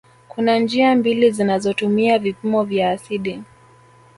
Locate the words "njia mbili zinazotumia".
0.59-2.19